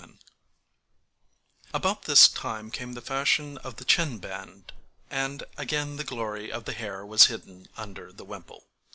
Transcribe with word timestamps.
a 0.01 0.03
circular 0.09 0.17
pin}] 0.17 1.69
About 1.75 2.01
this 2.05 2.27
time 2.27 2.71
came 2.71 2.93
the 2.93 3.03
fashion 3.03 3.59
of 3.59 3.75
the 3.75 3.85
chin 3.85 4.17
band, 4.17 4.73
and 5.11 5.43
again 5.59 5.97
the 5.97 6.03
glory 6.03 6.51
of 6.51 6.65
the 6.65 6.73
hair 6.73 7.05
was 7.05 7.27
hidden 7.27 7.67
under 7.77 8.11
the 8.11 8.25
wimple. 8.25 8.63